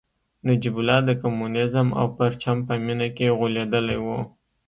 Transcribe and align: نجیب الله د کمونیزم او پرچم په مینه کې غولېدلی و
نجیب 0.47 0.75
الله 0.79 0.99
د 1.05 1.11
کمونیزم 1.21 1.87
او 1.99 2.05
پرچم 2.17 2.57
په 2.67 2.73
مینه 2.85 3.07
کې 3.15 3.35
غولېدلی 3.37 3.97
و 4.03 4.07